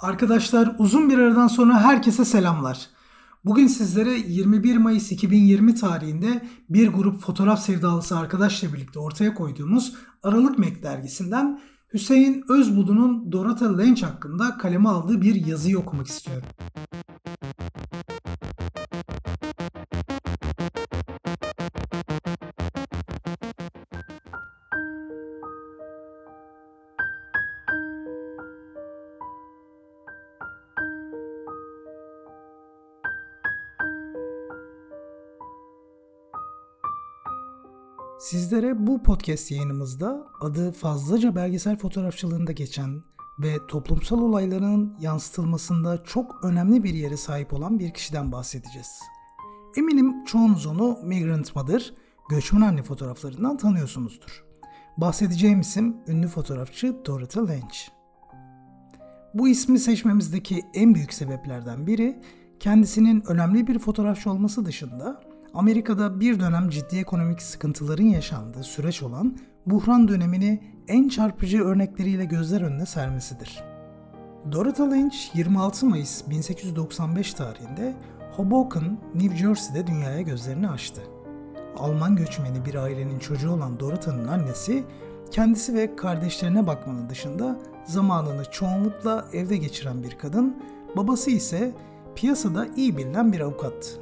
[0.00, 2.86] Arkadaşlar uzun bir aradan sonra herkese selamlar.
[3.44, 10.58] Bugün sizlere 21 Mayıs 2020 tarihinde bir grup fotoğraf sevdalısı arkadaşla birlikte ortaya koyduğumuz Aralık
[10.58, 11.60] Mek dergisinden
[11.94, 16.48] Hüseyin Özbulu'nun Dorota Lynch hakkında kaleme aldığı bir yazıyı okumak istiyorum.
[38.20, 43.02] Sizlere bu podcast yayınımızda adı fazlaca belgesel fotoğrafçılığında geçen
[43.38, 49.00] ve toplumsal olayların yansıtılmasında çok önemli bir yere sahip olan bir kişiden bahsedeceğiz.
[49.76, 51.94] Eminim çoğunuz onu Migrant Mother,
[52.30, 54.44] göçmen anne fotoğraflarından tanıyorsunuzdur.
[54.96, 57.78] Bahsedeceğim isim ünlü fotoğrafçı Dorothy Lynch.
[59.34, 62.22] Bu ismi seçmemizdeki en büyük sebeplerden biri
[62.60, 69.38] kendisinin önemli bir fotoğrafçı olması dışında Amerika'da bir dönem ciddi ekonomik sıkıntıların yaşandığı süreç olan
[69.66, 73.64] buhran dönemini en çarpıcı örnekleriyle gözler önüne sermesidir.
[74.52, 77.94] Dorothy Lynch 26 Mayıs 1895 tarihinde
[78.36, 81.02] Hoboken, New Jersey'de dünyaya gözlerini açtı.
[81.78, 84.84] Alman göçmeni bir ailenin çocuğu olan Dorotha'nın annesi,
[85.30, 90.62] kendisi ve kardeşlerine bakmanın dışında zamanını çoğunlukla evde geçiren bir kadın,
[90.96, 91.72] babası ise
[92.16, 94.00] piyasada iyi bilinen bir avukat.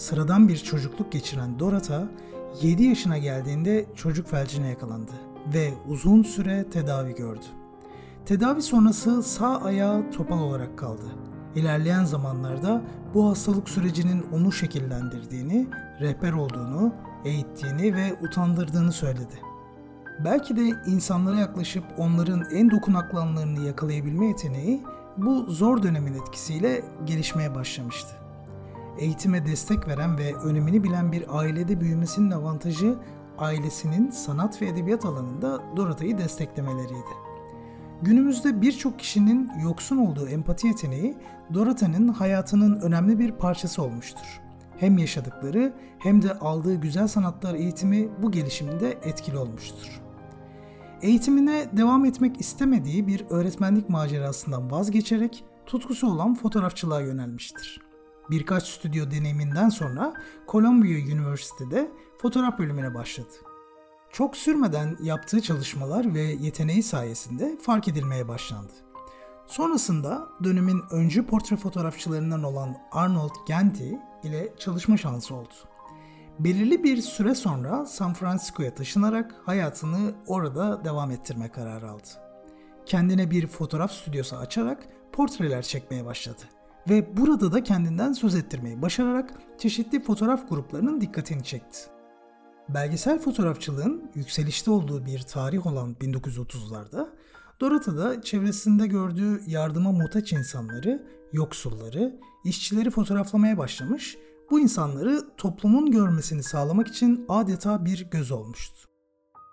[0.00, 2.08] Sıradan bir çocukluk geçiren Dorota
[2.62, 5.12] 7 yaşına geldiğinde çocuk felcine yakalandı
[5.54, 7.44] ve uzun süre tedavi gördü.
[8.26, 11.04] Tedavi sonrası sağ ayağı topal olarak kaldı.
[11.54, 12.82] İlerleyen zamanlarda
[13.14, 15.68] bu hastalık sürecinin onu şekillendirdiğini,
[16.00, 19.40] rehber olduğunu, eğittiğini ve utandırdığını söyledi.
[20.24, 24.82] Belki de insanlara yaklaşıp onların en dokunaklı anlarını yakalayabilme yeteneği
[25.16, 28.19] bu zor dönemin etkisiyle gelişmeye başlamıştı
[29.00, 32.98] eğitime destek veren ve önemini bilen bir ailede büyümesinin avantajı
[33.38, 37.30] ailesinin sanat ve edebiyat alanında Dorota'yı desteklemeleriydi.
[38.02, 41.16] Günümüzde birçok kişinin yoksun olduğu empati yeteneği
[41.54, 44.40] Dorota'nın hayatının önemli bir parçası olmuştur.
[44.78, 50.00] Hem yaşadıkları hem de aldığı güzel sanatlar eğitimi bu gelişiminde etkili olmuştur.
[51.02, 57.89] Eğitimine devam etmek istemediği bir öğretmenlik macerasından vazgeçerek tutkusu olan fotoğrafçılığa yönelmiştir
[58.30, 60.14] birkaç stüdyo deneyiminden sonra
[60.48, 63.32] Columbia University'de fotoğraf bölümüne başladı.
[64.12, 68.72] Çok sürmeden yaptığı çalışmalar ve yeteneği sayesinde fark edilmeye başlandı.
[69.46, 75.54] Sonrasında dönemin öncü portre fotoğrafçılarından olan Arnold Ganti ile çalışma şansı oldu.
[76.38, 82.08] Belirli bir süre sonra San Francisco'ya taşınarak hayatını orada devam ettirme kararı aldı.
[82.86, 86.42] Kendine bir fotoğraf stüdyosu açarak portreler çekmeye başladı
[86.88, 91.78] ve burada da kendinden söz ettirmeyi başararak çeşitli fotoğraf gruplarının dikkatini çekti.
[92.68, 97.08] Belgesel fotoğrafçılığın yükselişte olduğu bir tarih olan 1930'larda
[97.60, 104.16] Dorota'da çevresinde gördüğü yardıma muhtaç insanları, yoksulları, işçileri fotoğraflamaya başlamış,
[104.50, 108.88] bu insanları toplumun görmesini sağlamak için adeta bir göz olmuştu.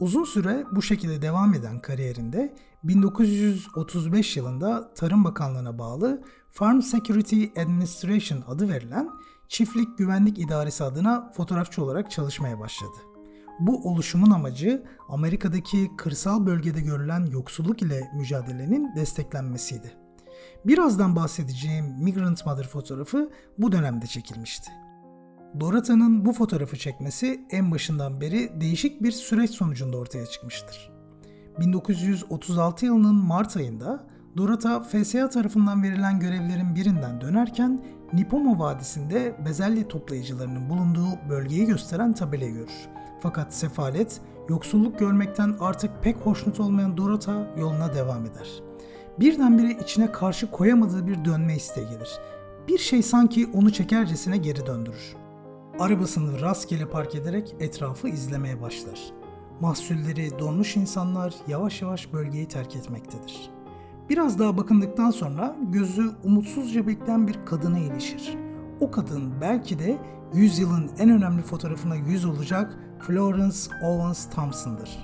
[0.00, 8.44] Uzun süre bu şekilde devam eden kariyerinde 1935 yılında Tarım Bakanlığı'na bağlı Farm Security Administration
[8.48, 9.08] adı verilen
[9.48, 12.96] Çiftlik Güvenlik İdaresi adına fotoğrafçı olarak çalışmaya başladı.
[13.60, 19.96] Bu oluşumun amacı Amerika'daki kırsal bölgede görülen yoksulluk ile mücadelenin desteklenmesiydi.
[20.66, 24.70] Birazdan bahsedeceğim Migrant Mother fotoğrafı bu dönemde çekilmişti.
[25.60, 30.97] Dorota'nın bu fotoğrafı çekmesi en başından beri değişik bir süreç sonucunda ortaya çıkmıştır.
[31.60, 40.70] 1936 yılının Mart ayında Dorota FSA tarafından verilen görevlerin birinden dönerken Nipomo Vadisi'nde bezelye toplayıcılarının
[40.70, 42.88] bulunduğu bölgeyi gösteren tabelayı görür.
[43.20, 48.48] Fakat sefalet, yoksulluk görmekten artık pek hoşnut olmayan Dorota yoluna devam eder.
[49.20, 52.18] Birdenbire içine karşı koyamadığı bir dönme isteği gelir.
[52.68, 55.16] Bir şey sanki onu çekercesine geri döndürür.
[55.78, 59.17] Arabasını rastgele park ederek etrafı izlemeye başlar.
[59.60, 63.50] Mahsulleri donmuş insanlar yavaş yavaş bölgeyi terk etmektedir.
[64.10, 68.36] Biraz daha bakındıktan sonra gözü umutsuzca bekleyen bir kadına ilişir.
[68.80, 69.98] O kadın belki de
[70.34, 74.98] yüzyılın en önemli fotoğrafına yüz olacak Florence Owens Thompson'dır.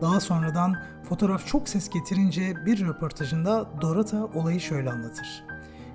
[0.00, 0.74] Daha sonradan
[1.08, 5.44] fotoğraf çok ses getirince bir röportajında Dorota olayı şöyle anlatır.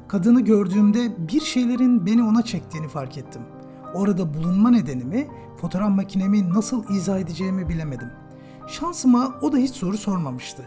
[0.08, 3.42] Kadını gördüğümde bir şeylerin beni ona çektiğini fark ettim.
[3.94, 8.12] Orada bulunma nedenimi, fotoğraf makinemi nasıl izah edeceğimi bilemedim.
[8.68, 10.64] Şansıma o da hiç soru sormamıştı.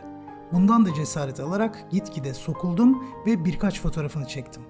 [0.53, 4.63] Bundan da cesaret alarak gitgide sokuldum ve birkaç fotoğrafını çektim.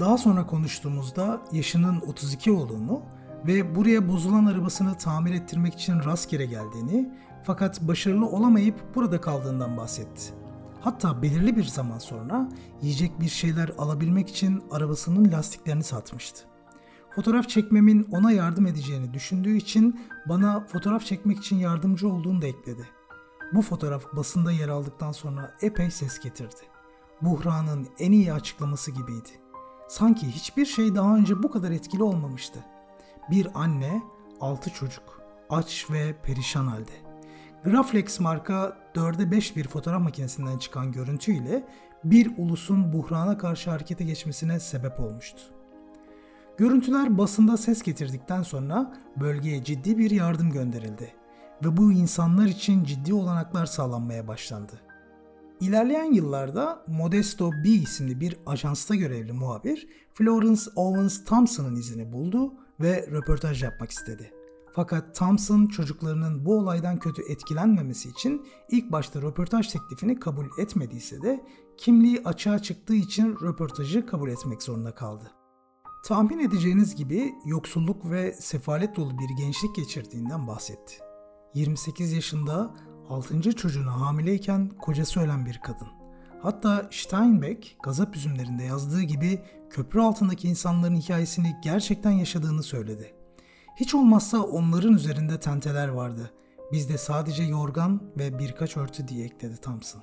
[0.00, 3.02] Daha sonra konuştuğumuzda yaşının 32 olduğunu
[3.46, 10.22] ve buraya bozulan arabasını tamir ettirmek için rastgele geldiğini fakat başarılı olamayıp burada kaldığından bahsetti.
[10.80, 12.48] Hatta belirli bir zaman sonra
[12.82, 16.44] yiyecek bir şeyler alabilmek için arabasının lastiklerini satmıştı.
[17.18, 22.88] Fotoğraf çekmemin ona yardım edeceğini düşündüğü için bana fotoğraf çekmek için yardımcı olduğunu da ekledi.
[23.52, 26.60] Bu fotoğraf basında yer aldıktan sonra epey ses getirdi.
[27.22, 29.28] Buhranın en iyi açıklaması gibiydi.
[29.88, 32.58] Sanki hiçbir şey daha önce bu kadar etkili olmamıştı.
[33.30, 34.02] Bir anne,
[34.40, 36.92] altı çocuk, aç ve perişan halde.
[37.64, 41.68] Graflex marka 4'e 5 bir fotoğraf makinesinden çıkan görüntüyle
[42.04, 45.57] bir ulusun buhrana karşı harekete geçmesine sebep olmuştu.
[46.58, 51.14] Görüntüler basında ses getirdikten sonra bölgeye ciddi bir yardım gönderildi
[51.64, 54.72] ve bu insanlar için ciddi olanaklar sağlanmaya başlandı.
[55.60, 63.06] İlerleyen yıllarda Modesto B isimli bir ajansta görevli muhabir Florence Owens Thompson'ın izini buldu ve
[63.10, 64.32] röportaj yapmak istedi.
[64.72, 71.44] Fakat Thompson çocuklarının bu olaydan kötü etkilenmemesi için ilk başta röportaj teklifini kabul etmediyse de
[71.76, 75.37] kimliği açığa çıktığı için röportajı kabul etmek zorunda kaldı.
[76.08, 80.94] Tahmin edeceğiniz gibi yoksulluk ve sefalet dolu bir gençlik geçirdiğinden bahsetti.
[81.54, 82.74] 28 yaşında
[83.08, 83.52] 6.
[83.52, 85.88] çocuğuna hamileyken kocası ölen bir kadın.
[86.42, 93.14] Hatta Steinbeck gazap üzümlerinde yazdığı gibi köprü altındaki insanların hikayesini gerçekten yaşadığını söyledi.
[93.76, 96.32] Hiç olmazsa onların üzerinde tenteler vardı.
[96.72, 100.02] Bizde sadece yorgan ve birkaç örtü diye ekledi Thompson.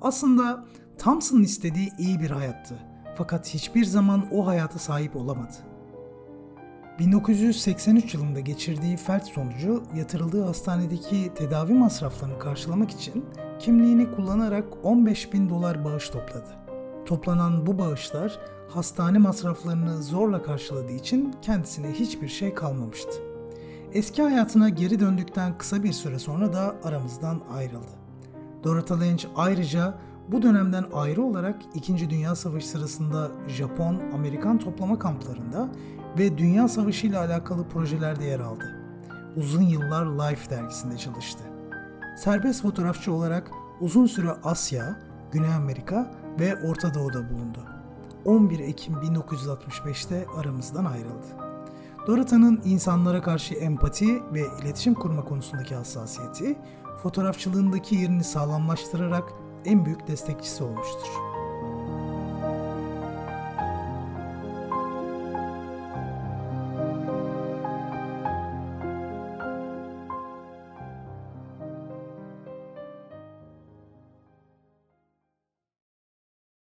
[0.00, 0.66] Aslında
[0.98, 2.89] Thompson'ın istediği iyi bir hayattı.
[3.20, 5.52] Fakat hiçbir zaman o hayata sahip olamadı.
[6.98, 13.24] 1983 yılında geçirdiği felç sonucu yatırıldığı hastanedeki tedavi masraflarını karşılamak için
[13.58, 16.56] kimliğini kullanarak 15 bin dolar bağış topladı.
[17.06, 18.38] Toplanan bu bağışlar
[18.68, 23.12] hastane masraflarını zorla karşıladığı için kendisine hiçbir şey kalmamıştı.
[23.92, 27.92] Eski hayatına geri döndükten kısa bir süre sonra da aramızdan ayrıldı.
[28.64, 29.94] Dorothy Lynch ayrıca
[30.32, 32.10] bu dönemden ayrı olarak 2.
[32.10, 35.68] Dünya Savaşı sırasında Japon, Amerikan toplama kamplarında
[36.18, 38.64] ve Dünya Savaşı ile alakalı projelerde yer aldı.
[39.36, 41.44] Uzun yıllar Life dergisinde çalıştı.
[42.16, 43.50] Serbest fotoğrafçı olarak
[43.80, 44.98] uzun süre Asya,
[45.32, 46.10] Güney Amerika
[46.40, 47.58] ve Orta Doğu'da bulundu.
[48.24, 51.26] 11 Ekim 1965'te aramızdan ayrıldı.
[52.06, 56.58] Dorota'nın insanlara karşı empati ve iletişim kurma konusundaki hassasiyeti,
[57.02, 59.24] fotoğrafçılığındaki yerini sağlamlaştırarak
[59.64, 61.29] en büyük destekçisi olmuştur.